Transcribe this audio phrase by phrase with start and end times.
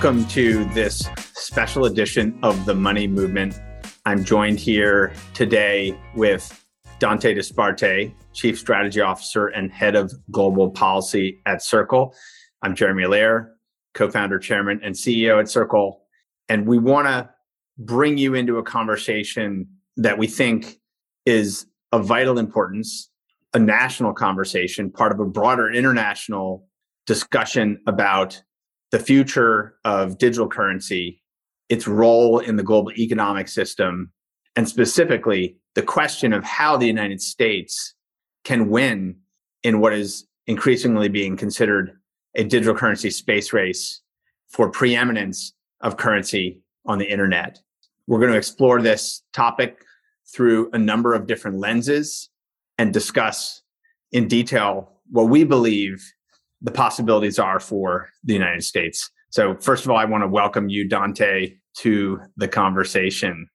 [0.00, 3.60] Welcome to this special edition of the Money Movement.
[4.06, 6.64] I'm joined here today with
[7.00, 12.14] Dante Disparte, Chief Strategy Officer and Head of Global Policy at Circle.
[12.62, 13.48] I'm Jeremy Allaire,
[13.94, 16.00] co founder, chairman, and CEO at Circle.
[16.48, 17.28] And we want to
[17.76, 20.78] bring you into a conversation that we think
[21.26, 23.10] is of vital importance,
[23.52, 26.68] a national conversation, part of a broader international
[27.04, 28.40] discussion about
[28.90, 31.22] the future of digital currency,
[31.68, 34.12] its role in the global economic system,
[34.56, 37.94] and specifically the question of how the United States
[38.44, 39.16] can win
[39.62, 41.98] in what is increasingly being considered
[42.34, 44.00] a digital currency space race
[44.48, 47.58] for preeminence of currency on the internet.
[48.06, 49.84] We're going to explore this topic
[50.32, 52.30] through a number of different lenses
[52.78, 53.62] and discuss
[54.12, 56.12] in detail what we believe
[56.60, 59.10] the possibilities are for the United States.
[59.30, 63.48] So, first of all, I want to welcome you, Dante, to the conversation.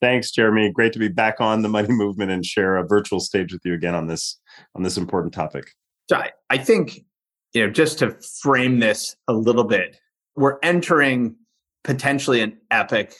[0.00, 0.72] Thanks, Jeremy.
[0.72, 3.74] Great to be back on the Money Movement and share a virtual stage with you
[3.74, 4.38] again on this
[4.74, 5.70] on this important topic.
[6.08, 7.00] So, I, I think
[7.52, 9.98] you know just to frame this a little bit,
[10.34, 11.36] we're entering
[11.84, 13.14] potentially an epic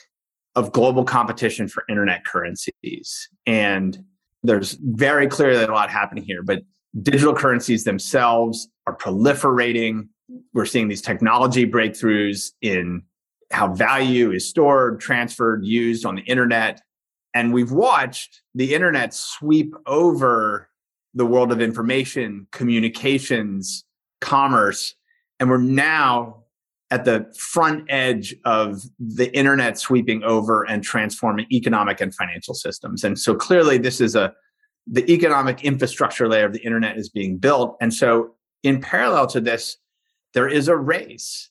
[0.55, 4.03] of global competition for internet currencies, and
[4.43, 6.41] there's very clearly a lot happening here.
[6.43, 6.63] But
[7.01, 10.09] digital currencies themselves are proliferating.
[10.53, 13.03] We're seeing these technology breakthroughs in
[13.51, 16.81] how value is stored, transferred, used on the internet.
[17.33, 20.69] And we've watched the internet sweep over
[21.13, 23.85] the world of information, communications,
[24.21, 24.95] commerce.
[25.39, 26.43] And we're now
[26.91, 33.03] at the front edge of the internet sweeping over and transforming economic and financial systems.
[33.03, 34.33] And so clearly, this is a
[34.91, 37.77] the economic infrastructure layer of the internet is being built.
[37.79, 39.77] And so, in parallel to this,
[40.33, 41.49] there is a race.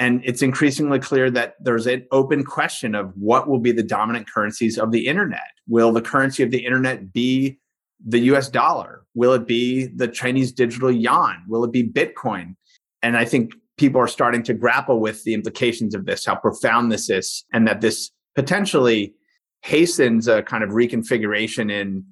[0.00, 4.30] And it's increasingly clear that there's an open question of what will be the dominant
[4.30, 5.50] currencies of the internet.
[5.66, 7.58] Will the currency of the internet be
[8.06, 9.04] the US dollar?
[9.14, 11.42] Will it be the Chinese digital yuan?
[11.48, 12.54] Will it be Bitcoin?
[13.02, 16.92] And I think people are starting to grapple with the implications of this, how profound
[16.92, 19.14] this is, and that this potentially
[19.62, 22.04] hastens a kind of reconfiguration in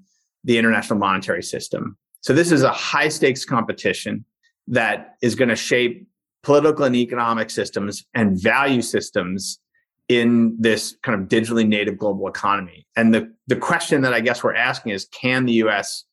[0.42, 1.96] the international monetary system.
[2.20, 4.24] So this is a high stakes competition
[4.68, 6.06] that is going to shape
[6.42, 9.58] political and economic systems and value systems
[10.08, 12.86] in this kind of digitally native global economy.
[12.94, 16.04] And the, the question that I guess we're asking is can the US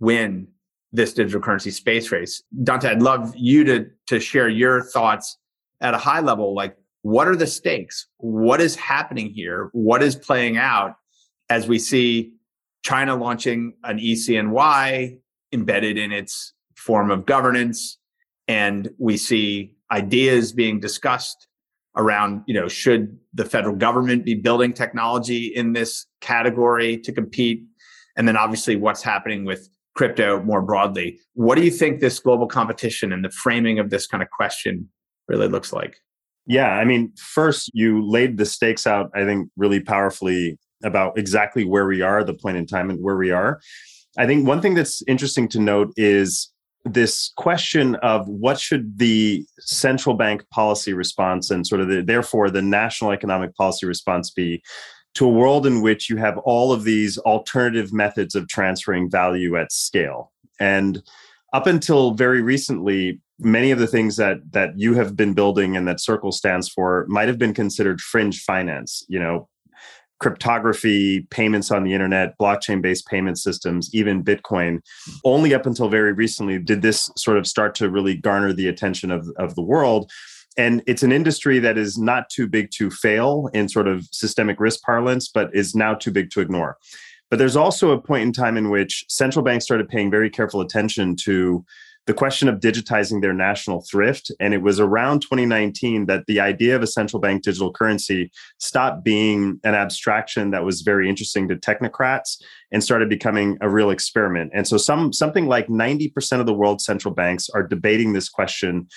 [0.00, 0.48] win
[0.92, 2.42] this digital currency space race?
[2.62, 5.38] Dante, I'd love you to, to share your thoughts
[5.80, 6.54] at a high level.
[6.54, 8.06] Like, what are the stakes?
[8.18, 9.70] What is happening here?
[9.72, 10.96] What is playing out
[11.48, 12.34] as we see
[12.82, 15.18] China launching an ECNY
[15.52, 17.98] embedded in its form of governance.
[18.46, 21.46] And we see ideas being discussed
[21.96, 27.64] around, you know, should the federal government be building technology in this category to compete?
[28.16, 31.18] And then obviously what's happening with crypto more broadly.
[31.34, 34.88] What do you think this global competition and the framing of this kind of question
[35.26, 35.96] really looks like?
[36.46, 41.64] Yeah, I mean, first, you laid the stakes out, I think, really powerfully about exactly
[41.64, 43.60] where we are, the point in time and where we are.
[44.16, 46.50] I think one thing that's interesting to note is
[46.92, 52.50] this question of what should the central bank policy response and sort of the, therefore
[52.50, 54.62] the national economic policy response be
[55.14, 59.56] to a world in which you have all of these alternative methods of transferring value
[59.56, 60.32] at scale?
[60.60, 61.02] And
[61.52, 65.86] up until very recently many of the things that that you have been building and
[65.86, 69.48] that circle stands for might have been considered fringe finance you know
[70.18, 74.80] cryptography, payments on the internet, blockchain based payment systems, even Bitcoin.
[75.24, 79.10] Only up until very recently did this sort of start to really garner the attention
[79.10, 80.10] of, of the world.
[80.56, 84.58] And it's an industry that is not too big to fail in sort of systemic
[84.58, 86.76] risk parlance, but is now too big to ignore.
[87.30, 90.60] But there's also a point in time in which central banks started paying very careful
[90.60, 91.64] attention to
[92.08, 94.32] the question of digitizing their national thrift.
[94.40, 99.04] And it was around 2019 that the idea of a central bank digital currency stopped
[99.04, 104.52] being an abstraction that was very interesting to technocrats and started becoming a real experiment.
[104.54, 108.88] And so some something like 90% of the world's central banks are debating this question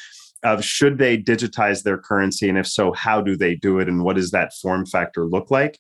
[0.44, 4.04] of should they digitize their currency and if so how do they do it and
[4.04, 5.78] what does that form factor look like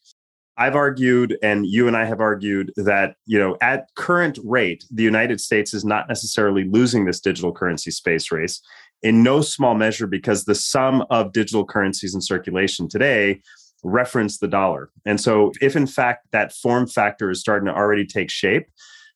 [0.57, 5.03] I've argued, and you and I have argued that you know at current rate, the
[5.03, 8.61] United States is not necessarily losing this digital currency space race
[9.01, 13.41] in no small measure because the sum of digital currencies in circulation today
[13.83, 14.91] reference the dollar.
[15.05, 18.67] And so, if in fact that form factor is starting to already take shape,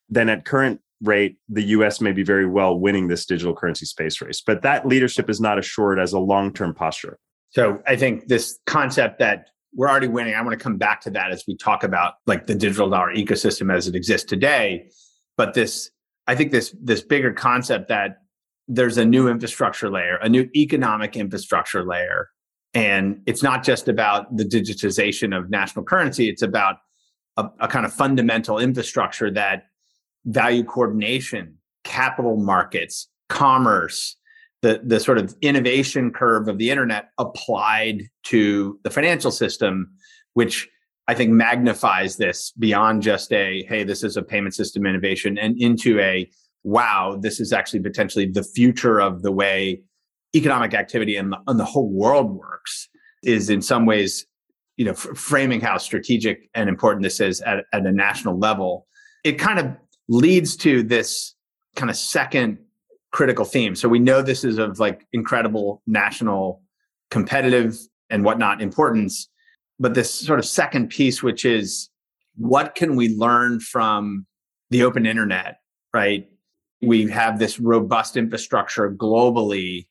[0.08, 4.20] then at current rate, the US may be very well winning this digital currency space
[4.20, 4.42] race.
[4.44, 7.18] But that leadership is not assured as a long term posture.
[7.50, 11.10] So I think this concept that we're already winning, I want to come back to
[11.10, 14.88] that as we talk about like the digital dollar ecosystem as it exists today.
[15.36, 15.90] But this,
[16.26, 18.22] I think this this bigger concept that
[18.66, 22.30] there's a new infrastructure layer, a new economic infrastructure layer.
[22.74, 26.76] And it's not just about the digitization of national currency, it's about
[27.36, 29.64] a, a kind of fundamental infrastructure that
[30.24, 34.16] value coordination, capital markets, commerce,
[34.66, 39.88] the, the sort of innovation curve of the internet applied to the financial system,
[40.34, 40.68] which
[41.06, 45.56] I think magnifies this beyond just a, hey, this is a payment system innovation and
[45.60, 46.28] into a,
[46.64, 49.82] wow, this is actually potentially the future of the way
[50.34, 52.88] economic activity and the, and the whole world works
[53.22, 54.26] is in some ways,
[54.76, 58.88] you know, f- framing how strategic and important this is at, at a national level.
[59.22, 59.76] It kind of
[60.08, 61.36] leads to this
[61.76, 62.58] kind of second
[63.16, 63.74] critical theme.
[63.74, 66.60] So we know this is of like incredible national
[67.10, 67.78] competitive
[68.10, 69.30] and whatnot importance.
[69.80, 71.88] But this sort of second piece, which is
[72.34, 74.26] what can we learn from
[74.68, 75.60] the open internet,
[75.94, 76.28] right?
[76.82, 79.86] We have this robust infrastructure globally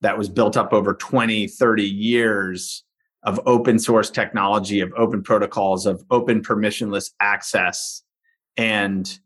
[0.00, 2.82] that was built up over 20, 30 years
[3.24, 8.02] of open source technology, of open protocols, of open permissionless access.
[8.56, 9.18] And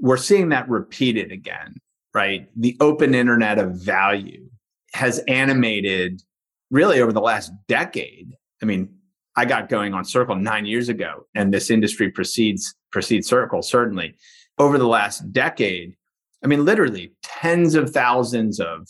[0.00, 1.74] we're seeing that repeated again,
[2.14, 2.48] right?
[2.56, 4.48] The open internet of value
[4.94, 6.22] has animated
[6.70, 8.34] really over the last decade.
[8.62, 8.94] I mean,
[9.36, 14.14] I got going on Circle nine years ago, and this industry precedes precedes Circle certainly.
[14.58, 15.96] Over the last decade,
[16.44, 18.86] I mean, literally tens of thousands of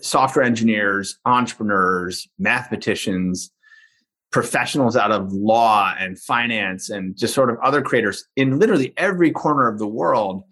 [0.00, 3.50] software engineers, entrepreneurs, mathematicians,
[4.32, 9.30] professionals out of law and finance and just sort of other creators in literally every
[9.30, 10.42] corner of the world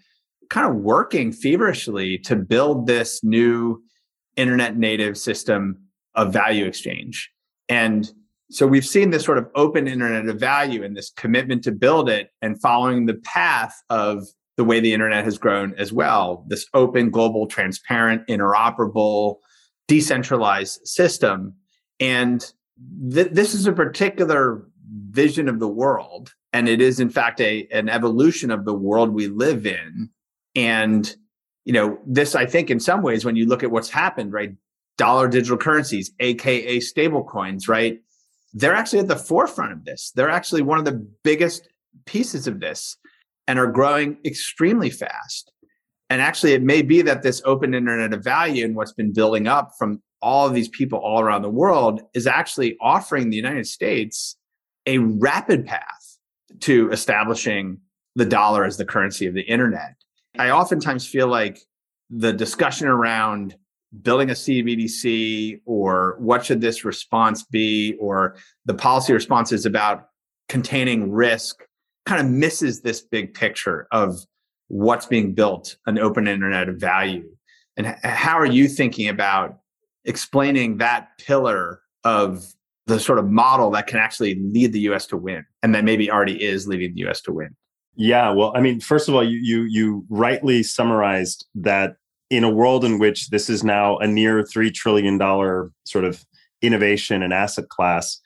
[0.51, 3.83] kind of working feverishly to build this new
[4.37, 5.79] internet native system
[6.15, 7.31] of value exchange.
[7.69, 8.11] And
[8.51, 12.09] so we've seen this sort of open internet of value and this commitment to build
[12.09, 14.25] it and following the path of
[14.57, 19.37] the way the internet has grown as well this open global transparent interoperable
[19.89, 21.55] decentralized system.
[21.99, 22.41] And
[23.11, 24.69] th- this is a particular
[25.11, 29.11] vision of the world and it is in fact a an evolution of the world
[29.11, 30.11] we live in
[30.55, 31.17] and
[31.65, 34.53] you know this i think in some ways when you look at what's happened right
[34.97, 38.01] dollar digital currencies aka stable coins right
[38.53, 41.69] they're actually at the forefront of this they're actually one of the biggest
[42.07, 42.97] pieces of this
[43.47, 45.53] and are growing extremely fast
[46.11, 49.47] and actually it may be that this open internet of value and what's been building
[49.47, 53.67] up from all of these people all around the world is actually offering the United
[53.67, 54.37] States
[54.87, 56.19] a rapid path
[56.61, 57.79] to establishing
[58.17, 59.95] the dollar as the currency of the internet.
[60.39, 61.61] I oftentimes feel like
[62.11, 63.57] the discussion around
[64.03, 70.09] building a CBDC or what should this response be or the policy response is about
[70.49, 71.63] containing risk
[72.07, 74.19] kind of misses this big picture of
[74.69, 77.25] what's being built an open internet of value
[77.77, 79.59] and how are you thinking about
[80.05, 82.45] explaining that pillar of
[82.87, 86.11] the sort of model that can actually lead the US to win and that maybe
[86.11, 87.55] already is leading the US to win.
[87.97, 91.97] Yeah, well, I mean, first of all, you you you rightly summarized that
[92.31, 96.25] in a world in which this is now a near 3 trillion dollar sort of
[96.63, 98.21] innovation and asset class,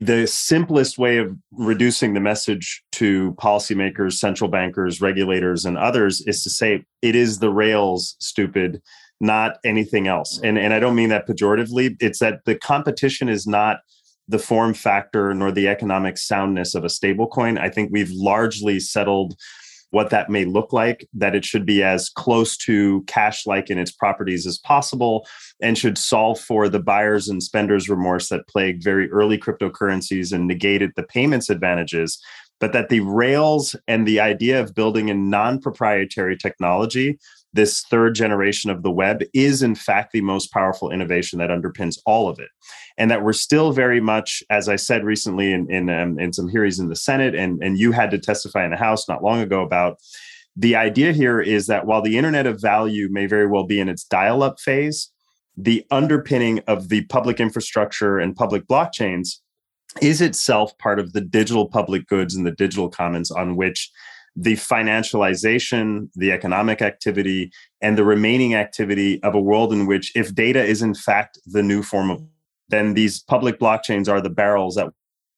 [0.00, 6.42] the simplest way of reducing the message to policymakers, central bankers, regulators, and others is
[6.42, 8.82] to say it is the rails, stupid
[9.22, 10.40] not anything else.
[10.42, 11.96] And and I don't mean that pejoratively.
[12.00, 13.78] It's that the competition is not
[14.32, 17.60] the form factor nor the economic soundness of a stablecoin.
[17.60, 19.36] I think we've largely settled
[19.90, 23.78] what that may look like, that it should be as close to cash like in
[23.78, 25.26] its properties as possible,
[25.60, 30.48] and should solve for the buyers and spenders remorse that plagued very early cryptocurrencies and
[30.48, 32.18] negated the payments advantages.
[32.58, 37.18] But that the rails and the idea of building a non proprietary technology
[37.52, 41.98] this third generation of the web is in fact the most powerful innovation that underpins
[42.06, 42.48] all of it.
[42.96, 46.48] And that we're still very much as i said recently in in, um, in some
[46.48, 49.40] hearings in the senate and and you had to testify in the house not long
[49.40, 49.98] ago about
[50.54, 53.88] the idea here is that while the internet of value may very well be in
[53.88, 55.10] its dial up phase
[55.56, 59.38] the underpinning of the public infrastructure and public blockchains
[60.00, 63.90] is itself part of the digital public goods and the digital commons on which
[64.34, 70.34] the financialization, the economic activity, and the remaining activity of a world in which, if
[70.34, 72.22] data is in fact the new form of,
[72.68, 74.88] then these public blockchains are the barrels that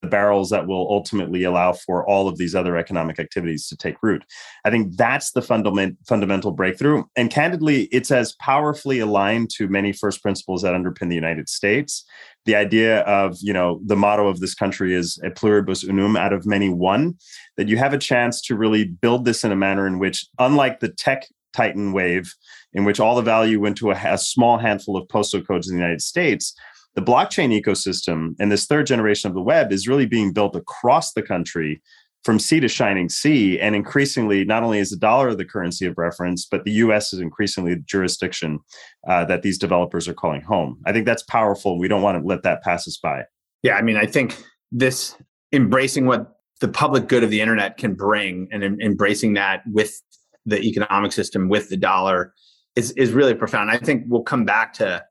[0.04, 3.96] the barrels that will ultimately allow for all of these other economic activities to take
[4.02, 4.22] root.
[4.64, 7.04] I think that's the fundament, fundamental breakthrough.
[7.16, 12.04] And candidly, it's as powerfully aligned to many first principles that underpin the United States
[12.44, 16.32] the idea of you know the motto of this country is a pluribus unum out
[16.32, 17.14] of many one
[17.56, 20.80] that you have a chance to really build this in a manner in which unlike
[20.80, 22.34] the tech titan wave
[22.72, 25.76] in which all the value went to a, a small handful of postal codes in
[25.76, 26.54] the united states
[26.94, 31.12] the blockchain ecosystem and this third generation of the web is really being built across
[31.12, 31.82] the country
[32.24, 33.60] from sea to shining sea.
[33.60, 37.20] And increasingly, not only is the dollar the currency of reference, but the US is
[37.20, 38.60] increasingly the jurisdiction
[39.08, 40.80] uh, that these developers are calling home.
[40.86, 41.78] I think that's powerful.
[41.78, 43.24] We don't want to let that pass us by.
[43.62, 45.16] Yeah, I mean, I think this
[45.52, 50.00] embracing what the public good of the internet can bring and em- embracing that with
[50.46, 52.32] the economic system, with the dollar,
[52.74, 53.70] is, is really profound.
[53.70, 55.04] I think we'll come back to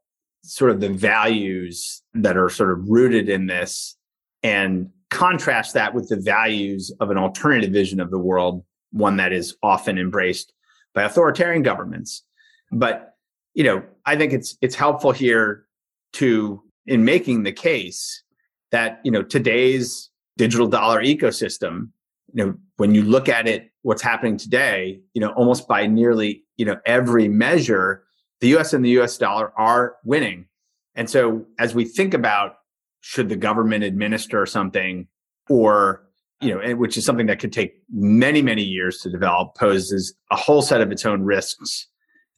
[0.43, 3.95] sort of the values that are sort of rooted in this
[4.41, 9.31] and contrast that with the values of an alternative vision of the world, one that
[9.31, 10.51] is often embraced
[10.93, 12.23] by authoritarian governments.
[12.71, 13.15] But
[13.53, 15.65] you know, I think it's it's helpful here
[16.13, 18.23] to in making the case
[18.71, 21.89] that you know today's digital dollar ecosystem,
[22.33, 26.43] you know, when you look at it, what's happening today, you know, almost by nearly
[26.57, 28.03] you know every measure,
[28.41, 28.73] the U.S.
[28.73, 29.17] and the U.S.
[29.17, 30.47] dollar are winning.
[30.95, 32.55] And so, as we think about
[33.03, 35.05] should the government administer something
[35.49, 36.07] or
[36.39, 40.37] you know which is something that could take many many years to develop poses a
[40.37, 41.87] whole set of its own risks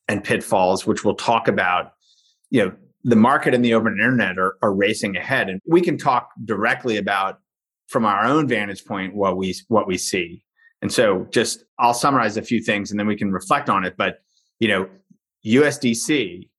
[0.07, 1.93] and pitfalls which we'll talk about.
[2.49, 2.71] You know
[3.03, 6.97] the market and the open internet are, are racing ahead and we can talk directly
[6.97, 7.39] about
[7.87, 10.43] from our own vantage point what we what we see.
[10.81, 13.95] And so just i'll summarize a few things and then we can reflect on it
[13.97, 14.17] but
[14.59, 14.89] you know
[15.45, 16.49] usdc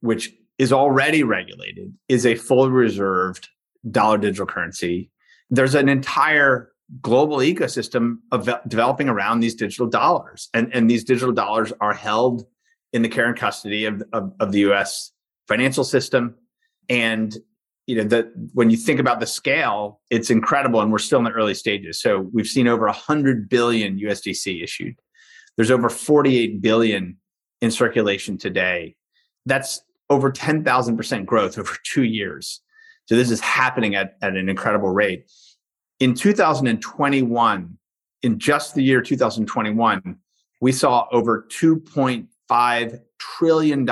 [0.00, 3.48] which is already regulated, is a fully reserved
[3.90, 5.10] dollar digital currency.
[5.50, 10.48] There's an entire global ecosystem of developing around these digital dollars.
[10.52, 12.44] And, and these digital dollars are held
[12.92, 15.12] in the care and custody of, of, of the US
[15.48, 16.34] financial system.
[16.88, 17.36] And
[17.86, 21.24] you know that when you think about the scale, it's incredible, and we're still in
[21.24, 22.00] the early stages.
[22.00, 24.94] So we've seen over 100 billion USDC issued.
[25.56, 27.16] There's over 48 billion
[27.60, 28.94] in circulation today.
[29.46, 32.60] That's over 10,000% growth over two years.
[33.06, 35.30] So this is happening at, at an incredible rate.
[36.00, 37.78] In 2021,
[38.22, 40.16] in just the year 2021,
[40.60, 43.88] we saw over $2.5 trillion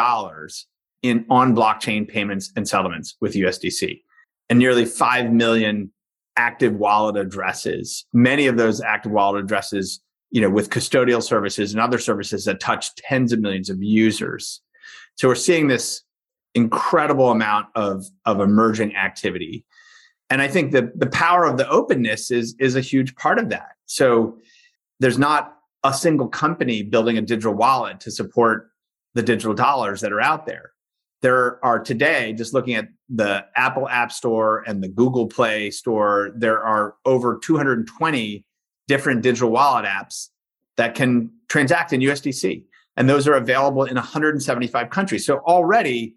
[1.03, 4.01] in on blockchain payments and settlements with USDC
[4.49, 5.93] and nearly 5 million
[6.37, 8.07] active wallet addresses.
[8.13, 10.01] Many of those active wallet addresses,
[10.31, 14.61] you know, with custodial services and other services that touch tens of millions of users.
[15.21, 16.03] So we're seeing this
[16.55, 19.67] incredible amount of of emerging activity.
[20.31, 23.51] And i think that the power of the openness is is a huge part of
[23.51, 23.73] that.
[23.85, 24.39] So
[24.99, 28.71] there's not a single company building a digital wallet to support
[29.13, 30.73] the digital dollars that are out there.
[31.21, 36.31] There are today just looking at the apple app store and the google play store
[36.35, 38.47] there are over 220
[38.89, 40.29] different digital wallet apps
[40.79, 42.65] that can transact in usdc
[42.97, 46.17] and those are available in 175 countries so already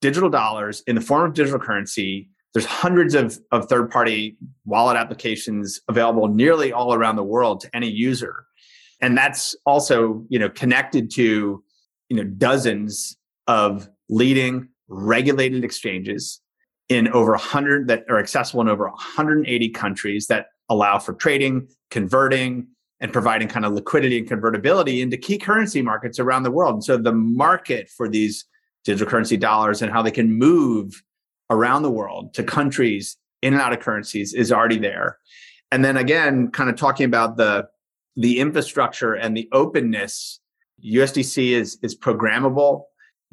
[0.00, 2.28] digital dollars in the form of digital currency.
[2.52, 7.76] There's hundreds of, of third party wallet applications available nearly all around the world to
[7.76, 8.44] any user.
[9.00, 11.62] And that's also, you know, connected to,
[12.08, 16.40] you know, dozens of leading regulated exchanges
[16.88, 22.66] in over 100 that are accessible in over 180 countries that allow for trading, converting,
[23.00, 26.74] and providing kind of liquidity and convertibility into key currency markets around the world.
[26.74, 28.44] And so the market for these
[28.84, 31.02] digital currency dollars and how they can move
[31.48, 35.18] around the world to countries in and out of currencies is already there.
[35.72, 37.68] And then again, kind of talking about the
[38.16, 40.40] the infrastructure and the openness,
[40.84, 42.82] USDC is is programmable,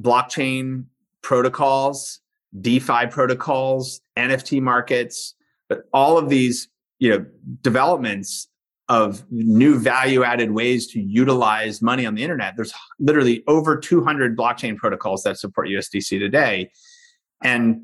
[0.02, 0.86] blockchain
[1.22, 2.22] protocols,
[2.62, 5.36] DeFi protocols, NFT markets,
[5.68, 6.70] but all of these,
[7.00, 7.26] you know,
[7.62, 8.48] developments
[8.90, 12.56] of new value added ways to utilize money on the internet.
[12.56, 16.72] There's literally over 200 blockchain protocols that support USDC today,
[17.44, 17.82] and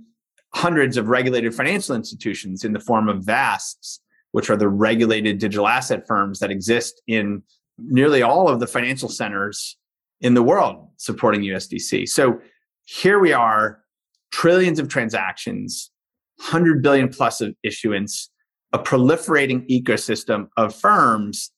[0.54, 4.00] hundreds of regulated financial institutions in the form of VASPs,
[4.32, 7.44] which are the regulated digital asset firms that exist in
[7.78, 9.78] nearly all of the financial centers
[10.22, 12.08] in the world supporting USDC.
[12.08, 12.40] So
[12.86, 13.84] here we are,
[14.32, 15.92] trillions of transactions,
[16.38, 18.30] 100 billion plus of issuance
[18.74, 21.52] a proliferating ecosystem of firms.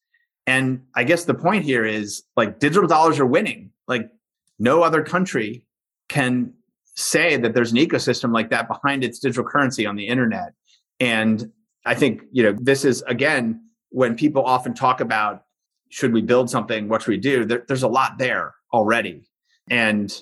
[0.46, 3.72] And I guess the point here is like digital dollars are winning.
[3.88, 4.10] Like
[4.60, 5.66] no other country
[6.10, 6.54] can
[6.96, 10.54] say that there's an ecosystem like that behind its digital currency on the internet.
[11.00, 11.52] And
[11.86, 15.44] I think, you know, this is again, when people often talk about
[15.90, 17.46] should we build something, what should we do?
[17.46, 19.30] There, there's a lot there already.
[19.70, 20.14] And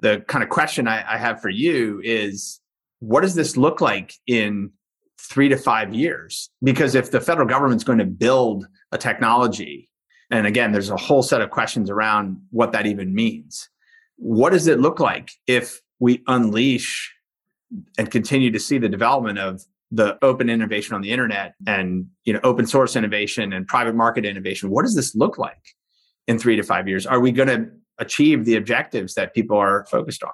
[0.00, 2.60] the kind of question I, I have for you is
[2.98, 4.70] what does this look like in
[5.30, 6.50] three to five years?
[6.62, 9.88] Because if the federal government's going to build a technology,
[10.30, 13.68] and again, there's a whole set of questions around what that even means.
[14.16, 17.14] What does it look like if we unleash
[17.98, 19.62] and continue to see the development of
[19.92, 24.24] the open innovation on the internet and you know open source innovation and private market
[24.24, 25.74] innovation what does this look like
[26.26, 29.86] in 3 to 5 years are we going to achieve the objectives that people are
[29.90, 30.32] focused on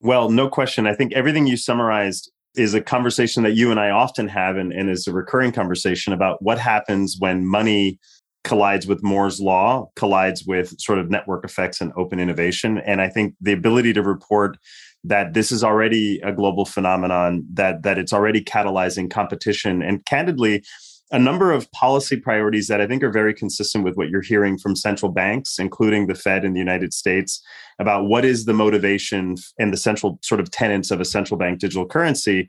[0.00, 3.90] well no question i think everything you summarized is a conversation that you and i
[3.90, 7.98] often have and, and is a recurring conversation about what happens when money
[8.44, 12.78] collides with moore's law collides with sort of network effects and open innovation.
[12.78, 14.58] And i think the ability to report
[15.04, 20.64] that this is already a global phenomenon that that it's already catalyzing competition and candidly
[21.12, 24.56] a number of policy priorities that I think are very consistent with what you're hearing
[24.56, 27.42] from central banks, including the Fed in the United States,
[27.78, 31.60] about what is the motivation and the central sort of tenets of a central bank
[31.60, 32.48] digital currency.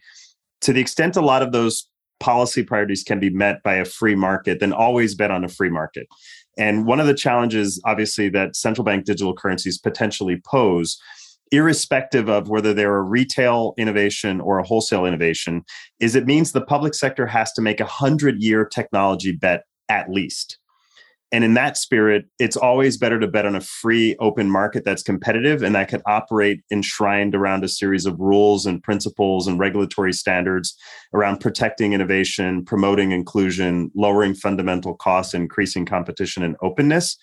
[0.61, 1.89] To the extent a lot of those
[2.21, 5.69] policy priorities can be met by a free market, then always bet on a free
[5.69, 6.07] market.
[6.57, 10.97] And one of the challenges, obviously, that central bank digital currencies potentially pose
[11.53, 15.63] irrespective of whether they're a retail innovation or a wholesale innovation,
[15.99, 20.09] is it means the public sector has to make a hundred year technology bet at
[20.09, 20.57] least.
[21.31, 25.01] And in that spirit, it's always better to bet on a free open market that's
[25.01, 30.13] competitive and that can operate enshrined around a series of rules and principles and regulatory
[30.13, 30.75] standards
[31.13, 37.15] around protecting innovation, promoting inclusion, lowering fundamental costs, increasing competition and openness.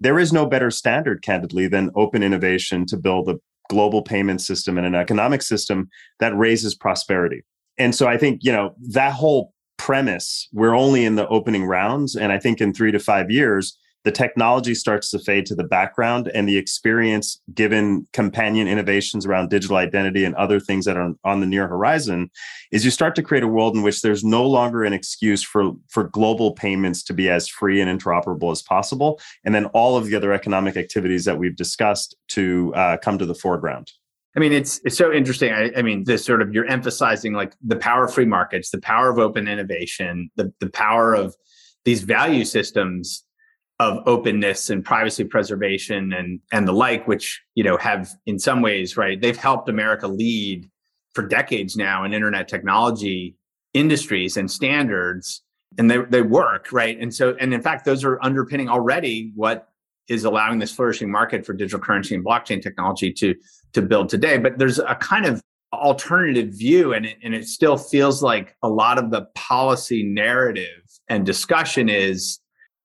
[0.00, 3.36] There is no better standard, candidly, than open innovation to build a
[3.68, 5.88] global payment system and an economic system
[6.20, 7.42] that raises prosperity.
[7.78, 12.14] And so I think, you know, that whole premise, we're only in the opening rounds.
[12.14, 15.64] And I think in three to five years, the technology starts to fade to the
[15.64, 21.12] background and the experience given companion innovations around digital identity and other things that are
[21.24, 22.30] on the near horizon
[22.70, 25.72] is you start to create a world in which there's no longer an excuse for
[25.88, 30.06] for global payments to be as free and interoperable as possible and then all of
[30.06, 33.90] the other economic activities that we've discussed to uh, come to the foreground
[34.34, 35.52] I mean, it's it's so interesting.
[35.52, 38.80] I, I, mean, this sort of you're emphasizing like the power of free markets, the
[38.80, 41.36] power of open innovation, the the power of
[41.84, 43.24] these value systems
[43.82, 48.62] of openness and privacy preservation and and the like which you know have in some
[48.62, 50.68] ways right they've helped america lead
[51.14, 53.36] for decades now in internet technology
[53.74, 55.42] industries and standards
[55.78, 56.98] and they, they work right?
[56.98, 59.68] And so and in fact those are underpinning already what
[60.08, 63.34] is allowing this flourishing market for digital currency and blockchain technology to
[63.72, 64.38] to build today.
[64.38, 65.40] But there's a kind of
[65.72, 70.82] alternative view and it, and it still feels like a lot of the policy narrative
[71.08, 72.40] and discussion is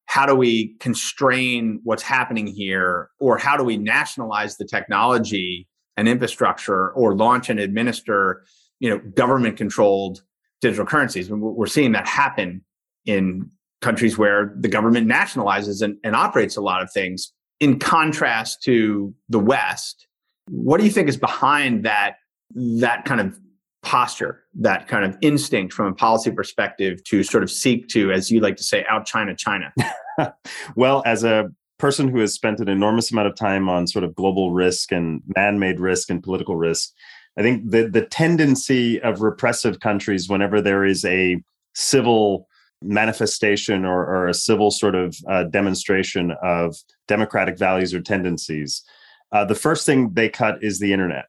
[0.08, 3.10] how do we constrain what's happening here?
[3.20, 8.44] Or how do we nationalize the technology and infrastructure or launch and administer
[8.80, 10.24] you know government controlled
[10.62, 11.30] digital currencies?
[11.30, 12.64] We're seeing that happen
[13.06, 18.64] in countries where the government nationalizes and, and operates a lot of things in contrast
[18.64, 20.08] to the west.
[20.50, 22.16] What do you think is behind that
[22.56, 23.38] that kind of
[23.84, 28.32] posture, that kind of instinct from a policy perspective to sort of seek to, as
[28.32, 29.74] you like to say, out China China?
[30.76, 34.16] well, as a person who has spent an enormous amount of time on sort of
[34.16, 36.92] global risk and man-made risk and political risk,
[37.38, 41.42] I think the the tendency of repressive countries whenever there is a
[41.76, 42.48] civil
[42.82, 46.76] manifestation or, or a civil sort of uh, demonstration of
[47.08, 48.84] democratic values or tendencies,
[49.32, 51.26] uh, the first thing they cut is the internet.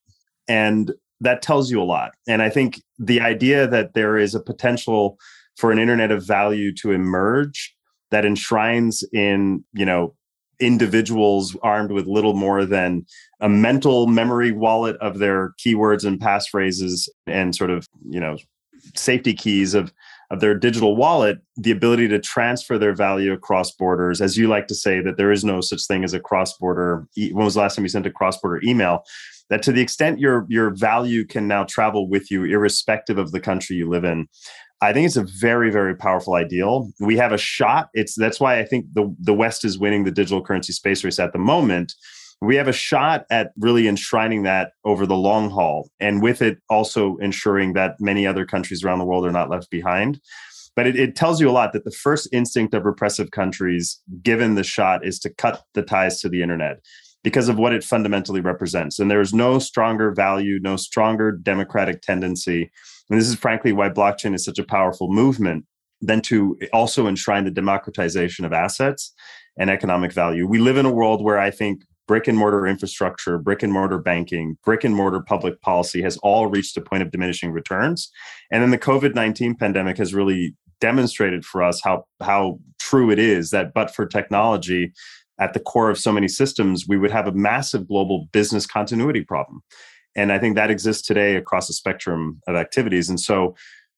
[0.47, 2.13] And that tells you a lot.
[2.27, 5.19] And I think the idea that there is a potential
[5.57, 7.75] for an internet of value to emerge
[8.11, 10.15] that enshrines in, you know,
[10.61, 13.07] individuals armed with little more than
[13.41, 18.37] a mental memory wallet of their keywords and passphrases and sort of, you know,
[18.95, 19.93] safety keys of
[20.31, 24.67] of their digital wallet the ability to transfer their value across borders as you like
[24.67, 27.61] to say that there is no such thing as a cross border when was the
[27.61, 29.03] last time you sent a cross border email
[29.51, 33.41] that to the extent your your value can now travel with you irrespective of the
[33.41, 34.27] country you live in
[34.81, 36.91] i think it's a very very powerful ideal.
[37.01, 37.89] We have a shot.
[37.95, 41.19] It's that's why i think the the west is winning the digital currency space race
[41.19, 41.95] at the moment.
[42.41, 46.59] We have a shot at really enshrining that over the long haul and with it
[46.71, 50.21] also ensuring that many other countries around the world are not left behind.
[50.77, 54.55] But it, it, tells you a lot that the first instinct of repressive countries given
[54.55, 56.79] the shot is to cut the ties to the internet
[57.25, 58.99] because of what it fundamentally represents.
[58.99, 62.71] And there is no stronger value, no stronger democratic tendency.
[63.11, 65.65] And this is frankly why blockchain is such a powerful movement
[66.01, 69.13] than to also enshrine the democratization of assets
[69.59, 70.47] and economic value.
[70.47, 73.99] We live in a world where I think brick and mortar infrastructure, brick and mortar
[73.99, 78.11] banking, brick and mortar public policy has all reached a point of diminishing returns.
[78.51, 83.19] And then the COVID 19 pandemic has really demonstrated for us how, how true it
[83.19, 84.93] is that, but for technology,
[85.39, 89.23] at the core of so many systems, we would have a massive global business continuity
[89.23, 89.63] problem.
[90.17, 93.09] And I think that exists today across a spectrum of activities.
[93.09, 93.55] And so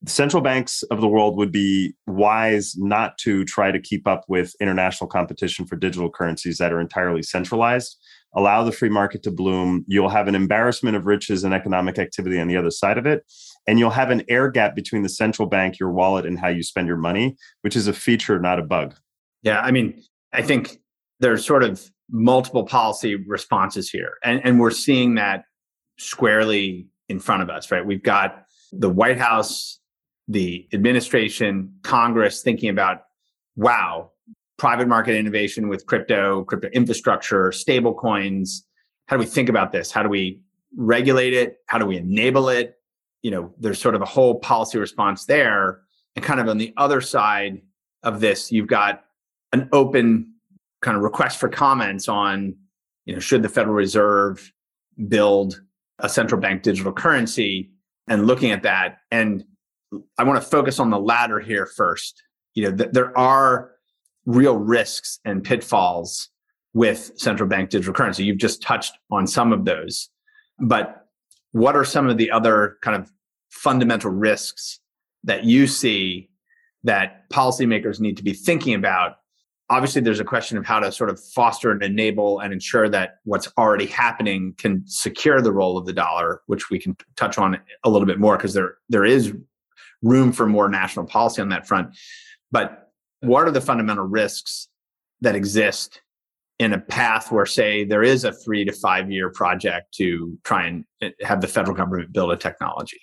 [0.07, 4.55] central banks of the world would be wise not to try to keep up with
[4.61, 7.99] international competition for digital currencies that are entirely centralized.
[8.35, 9.85] Allow the free market to bloom.
[9.89, 13.25] You'll have an embarrassment of riches and economic activity on the other side of it.
[13.67, 16.63] And you'll have an air gap between the central bank, your wallet, and how you
[16.63, 18.95] spend your money, which is a feature, not a bug.
[19.43, 19.61] Yeah.
[19.61, 20.81] I mean, I think
[21.21, 24.15] there's sort of multiple policy responses here.
[24.25, 25.45] And, and we're seeing that
[25.99, 27.85] squarely in front of us, right?
[27.85, 29.81] We've got the White House
[30.31, 33.03] the administration, Congress thinking about,
[33.57, 34.13] wow,
[34.59, 38.65] private market innovation with crypto, crypto infrastructure, stable coins.
[39.07, 39.91] How do we think about this?
[39.91, 40.41] How do we
[40.77, 41.59] regulate it?
[41.67, 42.77] How do we enable it?
[43.23, 45.81] You know, there's sort of a whole policy response there.
[46.15, 47.61] And kind of on the other side
[48.05, 49.03] of this, you've got
[49.53, 50.30] an open
[50.83, 52.55] kind of request for comments on,
[53.05, 54.53] you know, should the Federal Reserve
[55.09, 55.61] build
[55.99, 57.71] a central bank digital currency
[58.09, 58.99] and looking at that.
[59.11, 59.45] And
[60.19, 62.23] I want to focus on the latter here first.
[62.55, 63.73] You know, th- there are
[64.27, 66.29] real risks and pitfalls
[66.73, 68.25] with central bank digital currency.
[68.25, 70.09] You've just touched on some of those.
[70.59, 71.07] But
[71.53, 73.11] what are some of the other kind of
[73.51, 74.79] fundamental risks
[75.25, 76.31] that you see
[76.85, 79.17] that policymakers need to be thinking about?
[79.71, 83.19] Obviously, there's a question of how to sort of foster and enable and ensure that
[83.25, 87.57] what's already happening can secure the role of the dollar, which we can touch on
[87.85, 89.33] a little bit more because there there is
[90.03, 91.97] room for more national policy on that front.
[92.51, 94.69] But what are the fundamental risks
[95.21, 96.01] that exist
[96.59, 100.67] in a path where, say, there is a three to five year project to try
[100.67, 103.01] and eh, have the federal government build a technology?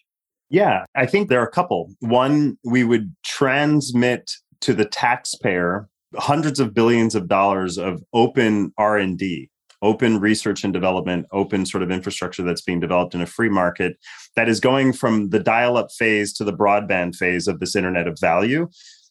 [0.50, 1.94] Yeah, I think there are a couple.
[2.00, 9.50] One, we would transmit to the taxpayer hundreds of billions of dollars of open R&D
[9.82, 13.98] open research and development, open sort of infrastructure that's being developed in a free market
[14.36, 18.08] that is going from the dial up phase to the broadband phase of this internet
[18.08, 18.68] of value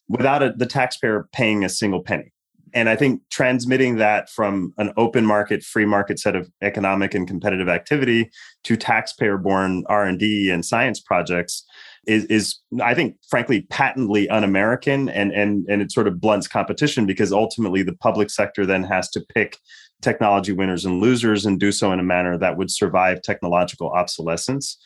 [0.09, 2.33] without a, the taxpayer paying a single penny.
[2.75, 7.27] And I think transmitting that from an open market, free market set of economic and
[7.27, 8.29] competitive activity
[8.65, 11.65] to taxpayer-borne R&D and science projects
[12.07, 17.07] is, is I think, frankly, patently un-American, and and and it sort of blunts competition
[17.07, 19.59] because ultimately the public sector then has to pick
[20.03, 24.79] technology winners and losers and do so in a manner that would survive technological obsolescence.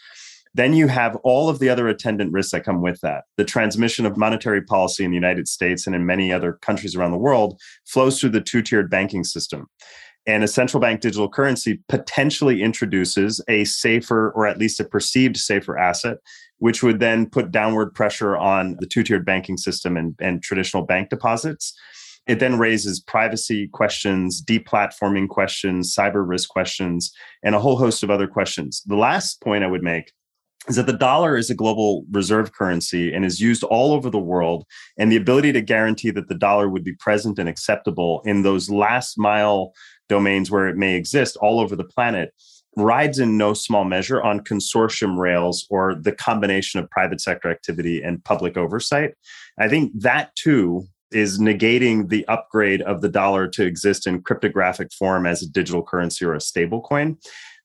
[0.54, 3.24] Then you have all of the other attendant risks that come with that.
[3.37, 7.12] The transmission of monetary policy in the United States and in many other countries around
[7.12, 9.68] the world flows through the two tiered banking system.
[10.26, 15.37] And a central bank digital currency potentially introduces a safer, or at least a perceived
[15.37, 16.18] safer asset,
[16.61, 20.85] which would then put downward pressure on the two tiered banking system and, and traditional
[20.85, 21.77] bank deposits.
[22.27, 28.11] It then raises privacy questions, deplatforming questions, cyber risk questions, and a whole host of
[28.11, 28.83] other questions.
[28.87, 30.12] The last point I would make
[30.68, 34.18] is that the dollar is a global reserve currency and is used all over the
[34.18, 34.64] world.
[34.99, 38.68] And the ability to guarantee that the dollar would be present and acceptable in those
[38.68, 39.73] last mile
[40.11, 42.35] domains where it may exist all over the planet
[42.76, 48.02] rides in no small measure on consortium rails or the combination of private sector activity
[48.02, 49.14] and public oversight.
[49.59, 54.92] I think that too is negating the upgrade of the dollar to exist in cryptographic
[54.92, 57.16] form as a digital currency or a stable coin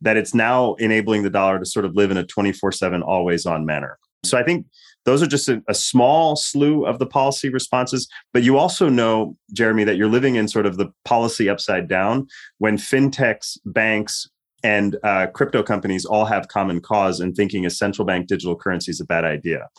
[0.01, 3.65] that it's now enabling the dollar to sort of live in a 24/7 always on
[3.65, 4.65] manner so i think
[5.05, 9.35] those are just a, a, small slew of the policy responses but you also know
[9.53, 14.27] jeremy that you're living in sort of the policy upside down when fintechs banks
[14.65, 18.89] and uh, crypto companies all have common cause in thinking a central bank digital currency
[18.89, 19.69] is a bad idea.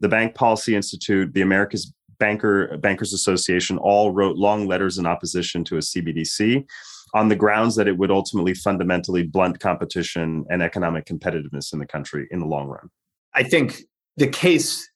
[0.00, 5.64] The bank policy institute the america's banker bankers association all wrote long letters in opposition
[5.64, 6.64] to a cbdc
[7.12, 11.86] on the grounds that it would ultimately fundamentally blunt competition and economic competitiveness in the
[11.86, 12.88] country in the long run.
[13.34, 13.82] I think
[14.16, 14.88] the case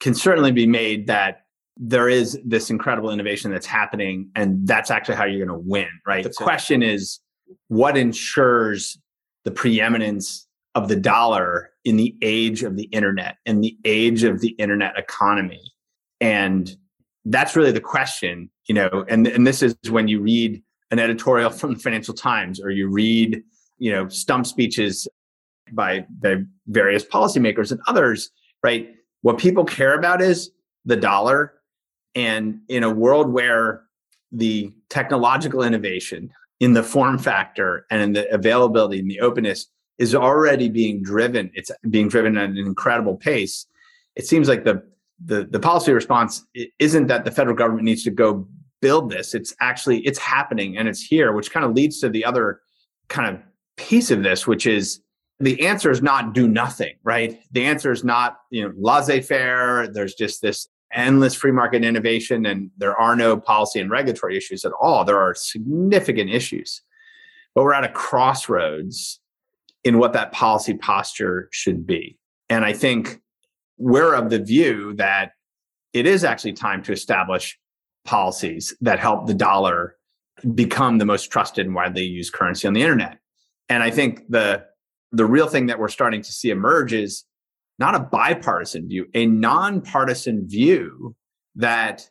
[0.00, 1.42] can certainly be made that
[1.76, 5.88] there is this incredible innovation that's happening and that's actually how you're going to win
[6.06, 6.24] right?
[6.24, 7.20] The question is
[7.68, 8.98] what ensures
[9.44, 14.40] the preeminence of the dollar in the age of the internet and the age of
[14.40, 15.60] the internet economy
[16.20, 16.76] and
[17.24, 21.50] that's really the question, you know, and, and this is when you read an editorial
[21.58, 23.42] from the Financial Times or you read,
[23.78, 25.06] you know, stump speeches
[25.72, 28.30] by the various policymakers and others,
[28.62, 28.94] right?
[29.22, 30.50] What people care about is
[30.84, 31.54] the dollar.
[32.14, 33.82] And in a world where
[34.32, 39.66] the technological innovation in the form factor and in the availability and the openness
[39.98, 41.50] is already being driven.
[41.54, 43.66] It's being driven at an incredible pace.
[44.16, 44.82] It seems like the
[45.24, 46.46] the, the policy response
[46.78, 48.46] isn't that the federal government needs to go
[48.80, 49.34] build this.
[49.34, 52.60] It's actually it's happening and it's here, which kind of leads to the other
[53.08, 53.42] kind of
[53.76, 55.00] piece of this, which is
[55.40, 57.40] the answer is not do nothing, right?
[57.52, 59.88] The answer is not, you know, laissez-faire.
[59.88, 64.64] There's just this endless free market innovation and there are no policy and regulatory issues
[64.64, 65.04] at all.
[65.04, 66.82] There are significant issues.
[67.54, 69.20] But we're at a crossroads
[69.84, 72.18] in what that policy posture should be.
[72.48, 73.20] And I think
[73.76, 75.32] we're of the view that
[75.92, 77.58] it is actually time to establish
[78.04, 79.96] policies that help the dollar
[80.54, 83.18] become the most trusted and widely used currency on the internet.
[83.68, 84.64] And I think the
[85.10, 87.24] the real thing that we're starting to see emerge is
[87.78, 91.14] not a bipartisan view, a nonpartisan view
[91.54, 92.08] that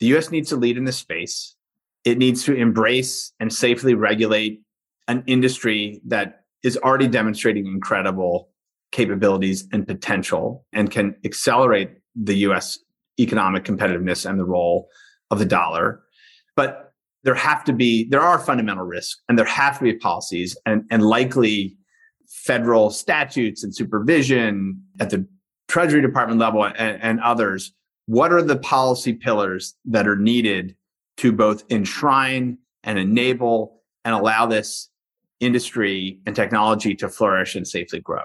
[0.00, 1.56] the US needs to lead in this space.
[2.04, 4.62] It needs to embrace and safely regulate
[5.08, 8.48] an industry that is already demonstrating incredible
[8.90, 12.78] capabilities and potential and can accelerate the US
[13.18, 14.88] economic competitiveness and the role
[15.30, 16.02] of the dollar.
[16.56, 20.56] But there have to be, there are fundamental risks and there have to be policies
[20.66, 21.76] and, and likely
[22.28, 25.26] federal statutes and supervision at the
[25.68, 27.72] Treasury Department level and, and others,
[28.06, 30.76] what are the policy pillars that are needed
[31.18, 34.90] to both enshrine and enable and allow this
[35.40, 38.22] industry and technology to flourish and safely grow?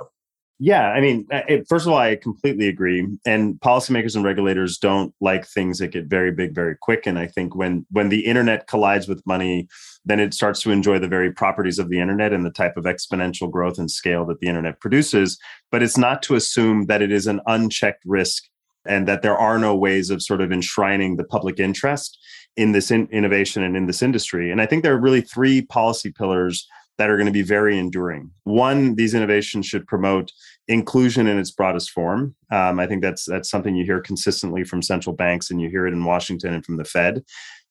[0.61, 3.07] Yeah, I mean, uh, first of all, I completely agree.
[3.25, 7.07] And policymakers and regulators don't like things that get very big very quick.
[7.07, 9.69] And I think when when the internet collides with money,
[10.03, 12.83] then it starts to enjoy the very properties of the internet and the type of
[12.83, 15.39] exponential growth and scale that the internet produces.
[15.71, 18.43] But it's not to assume that it is an unchecked risk
[18.85, 22.19] and that there are no ways of sort of enshrining the public interest
[22.57, 24.51] in this in- innovation and in this industry.
[24.51, 26.67] And I think there are really three policy pillars
[26.99, 28.29] that are going to be very enduring.
[28.43, 30.33] One, these innovations should promote
[30.67, 32.35] inclusion in its broadest form.
[32.51, 35.87] Um, I think that's that's something you hear consistently from central banks, and you hear
[35.87, 37.23] it in Washington and from the Fed.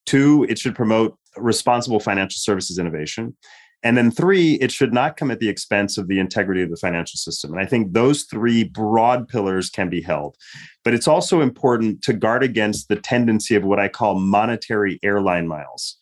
[0.06, 3.36] Two, it should promote responsible financial services innovation.
[3.84, 6.76] And then three, it should not come at the expense of the integrity of the
[6.76, 7.52] financial system.
[7.52, 10.36] And I think those three broad pillars can be held.
[10.82, 15.46] But it's also important to guard against the tendency of what I call monetary airline
[15.46, 15.96] miles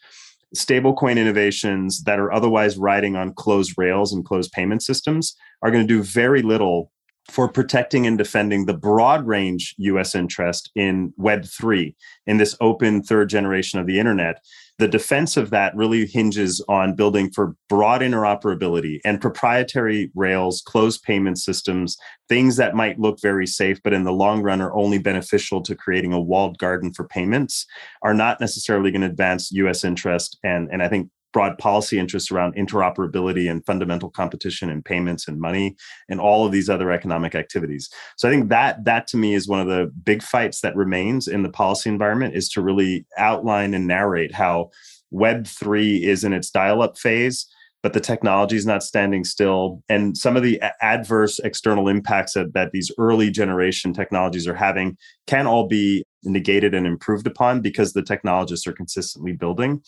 [0.54, 5.86] stablecoin innovations that are otherwise riding on closed rails and closed payment systems are going
[5.86, 6.90] to do very little
[7.30, 11.94] for protecting and defending the broad range US interest in Web3,
[12.26, 14.40] in this open third generation of the internet
[14.78, 21.02] the defense of that really hinges on building for broad interoperability and proprietary rails, closed
[21.02, 21.96] payment systems,
[22.28, 25.74] things that might look very safe, but in the long run are only beneficial to
[25.74, 27.66] creating a walled garden for payments,
[28.02, 30.38] are not necessarily going to advance US interest.
[30.44, 35.38] And, and I think broad policy interests around interoperability and fundamental competition and payments and
[35.38, 35.76] money
[36.08, 37.90] and all of these other economic activities.
[38.16, 41.28] So I think that that to me is one of the big fights that remains
[41.28, 44.70] in the policy environment is to really outline and narrate how
[45.10, 47.46] web 3 is in its dial up phase
[47.82, 49.80] but the technology is not standing still.
[49.88, 54.96] And some of the adverse external impacts that, that these early generation technologies are having
[55.28, 59.82] can all be negated and improved upon because the technologists are consistently building.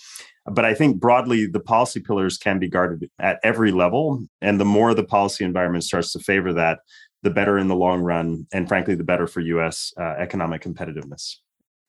[0.46, 4.24] But I think broadly, the policy pillars can be guarded at every level.
[4.40, 6.81] And the more the policy environment starts to favor that,
[7.22, 8.46] the better in the long run.
[8.53, 11.37] And frankly, the better for US uh, economic competitiveness.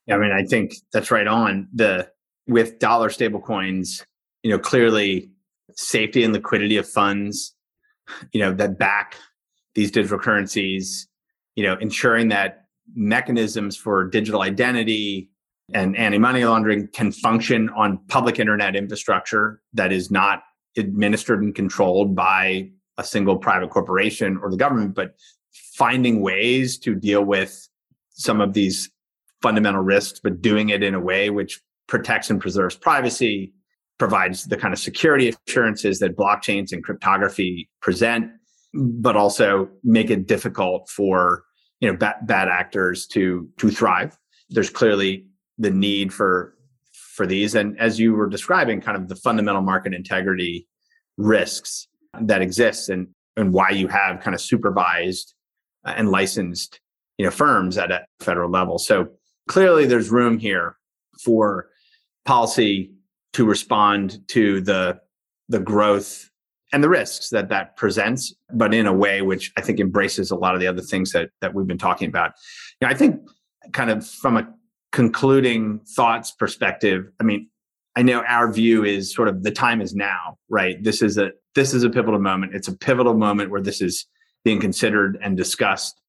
[0.06, 1.68] Yeah, I mean, I think that's right on.
[1.74, 2.10] The
[2.48, 4.04] with dollar stablecoins,
[4.42, 5.30] you know, clearly
[5.76, 7.54] safety and liquidity of funds,
[8.32, 9.16] you know, that back
[9.76, 11.08] these digital currencies,
[11.56, 15.30] you know, ensuring that mechanisms for digital identity
[15.74, 20.42] and anti-money laundering can function on public internet infrastructure that is not
[20.78, 25.16] administered and controlled by a single private corporation or the government, but
[25.76, 27.68] finding ways to deal with
[28.12, 28.90] some of these
[29.42, 33.54] fundamental risks, but doing it in a way which protects and preserves privacy,
[33.98, 38.32] provides the kind of security assurances that blockchains and cryptography present,
[38.74, 41.44] but also make it difficult for
[41.80, 44.18] you know bad, bad actors to to thrive.
[44.50, 45.26] There's clearly
[45.58, 46.56] the need for
[46.92, 50.68] for these, and as you were describing, kind of the fundamental market integrity
[51.18, 51.88] risks
[52.22, 55.34] that exist, and and why you have kind of supervised
[55.86, 56.80] uh, and licensed
[57.18, 58.78] you know firms at a federal level.
[58.78, 59.10] So
[59.48, 60.76] clearly, there's room here
[61.24, 61.70] for
[62.26, 62.94] policy
[63.34, 65.00] to respond to the
[65.50, 66.29] the growth
[66.72, 70.36] and the risks that that presents, but in a way which I think embraces a
[70.36, 72.34] lot of the other things that that we've been talking about.
[72.80, 73.22] You know, I think
[73.74, 74.48] kind of from a
[74.92, 77.50] concluding thoughts perspective, I mean,
[77.96, 80.82] I know our view is sort of the time is now, right?
[80.84, 82.56] This is a this is a pivotal moment.
[82.56, 84.06] It's a pivotal moment where this is
[84.44, 86.00] being considered and discussed.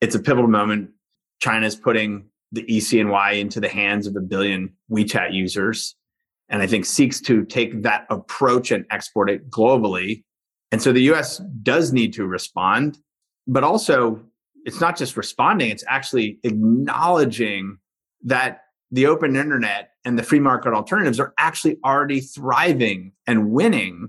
[0.00, 0.90] It's a pivotal moment.
[1.40, 5.94] China's putting the ECNY into the hands of a billion WeChat users,
[6.50, 10.24] and I think seeks to take that approach and export it globally.
[10.72, 12.98] And so the US does need to respond,
[13.46, 14.20] but also
[14.64, 17.78] it's not just responding, it's actually acknowledging
[18.24, 24.08] that the open internet and the free market alternatives are actually already thriving and winning.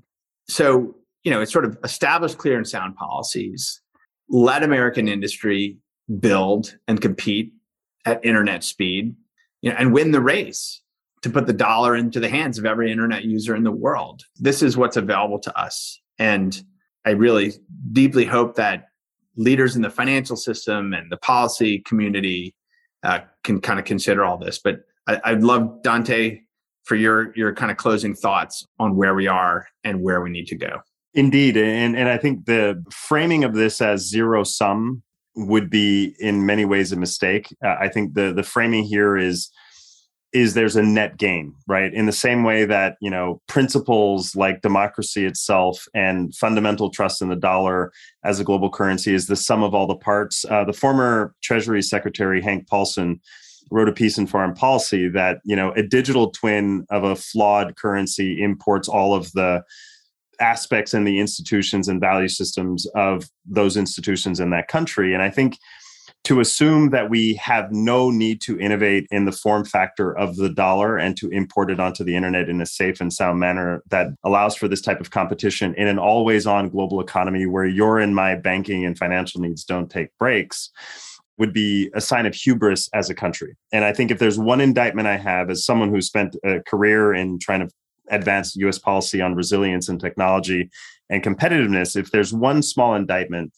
[0.50, 3.82] So, you know, it's sort of establish clear and sound policies,
[4.30, 5.78] let American industry
[6.20, 7.54] build and compete
[8.06, 9.16] at internet speed,
[9.62, 10.81] you know, and win the race
[11.22, 14.24] to put the dollar into the hands of every internet user in the world.
[14.40, 16.00] This is what's available to us.
[16.18, 16.62] And
[17.06, 17.54] I really
[17.92, 18.86] deeply hope that
[19.36, 22.56] leaders in the financial system and the policy community
[23.04, 24.60] uh, can kind of consider all this.
[24.60, 26.42] But I, would love Dante
[26.84, 30.48] for your your kind of closing thoughts on where we are and where we need
[30.48, 30.82] to go.
[31.14, 35.04] Indeed, and and I think the framing of this as zero sum
[35.36, 37.48] would be in many ways a mistake.
[37.64, 39.50] Uh, I think the the framing here is
[40.34, 41.94] is there's a net gain, right?
[41.94, 47.30] In the same way that, you know, principles like democracy itself and fundamental trust in
[47.30, 47.92] the dollar
[48.24, 50.46] as a global currency is the sum of all the parts.
[50.50, 53.20] Uh, the former Treasury Secretary, Hank Paulson,
[53.72, 57.76] wrote a piece in Foreign Policy that, you know, a digital twin of a flawed
[57.76, 59.64] currency imports all of the
[60.40, 65.14] aspects and the institutions and value systems of those institutions in that country.
[65.14, 65.58] And I think
[66.24, 70.50] to assume that we have no need to innovate in the form factor of the
[70.50, 74.10] dollar and to import it onto the internet in a safe and sound manner that
[74.24, 78.16] allows for this type of competition in an always on global economy where your and
[78.16, 80.70] my banking and financial needs don't take breaks
[81.38, 83.56] would be a sign of hubris as a country.
[83.72, 87.16] And I think if there's one indictment I have as someone who spent a career
[87.16, 87.74] in trying to
[88.12, 90.70] advance US policy on resilience and technology
[91.10, 93.54] and competitiveness, if there's one small indictment,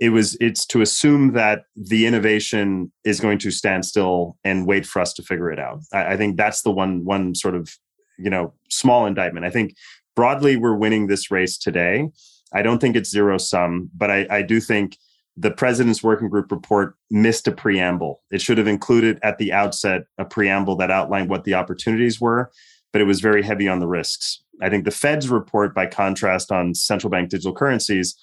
[0.00, 4.86] it was it's to assume that the innovation is going to stand still and wait
[4.86, 5.80] for us to figure it out.
[5.92, 7.70] I, I, think that's the one one sort of
[8.18, 9.46] you know small indictment.
[9.46, 9.74] I think
[10.14, 12.08] broadly we're winning this race today.
[12.52, 14.96] I don't think it's zero sum but i, I do think
[15.38, 18.22] the president's working group report missed a preamble.
[18.30, 22.50] It should have included at the outset a preamble that outlined what the opportunities were
[22.92, 24.42] but it was very heavy on the risks.
[24.62, 28.16] I think the fed's report by contrast on central bank digital currencies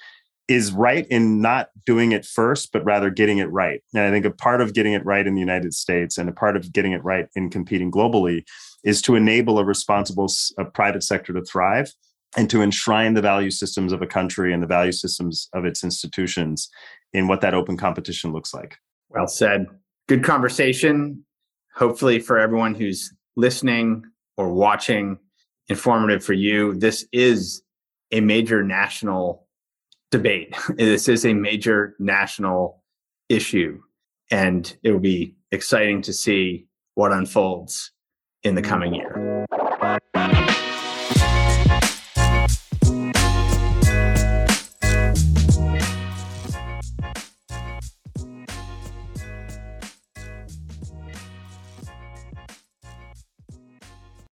[0.48, 3.82] is right in not doing it first, but rather getting it right.
[3.94, 6.34] And I think a part of getting it right in the United States and a
[6.34, 8.44] part of getting it right in competing globally
[8.84, 10.28] is to enable a responsible
[10.58, 11.92] a private sector to thrive
[12.36, 15.84] and to enshrine the value systems of a country and the value systems of its
[15.84, 16.70] institutions
[17.14, 18.78] in what that open competition looks like.
[19.10, 19.68] Well said.
[20.10, 21.26] Good conversation.
[21.76, 24.04] Hopefully, for everyone who's listening
[24.38, 25.18] or watching,
[25.70, 26.74] informative for you.
[26.76, 27.62] This is
[28.12, 29.43] a major national
[30.14, 30.56] debate.
[30.78, 32.84] This is a major national
[33.30, 33.82] issue,
[34.32, 37.92] and it will be exciting to see what unfolds
[38.44, 39.46] in the coming year.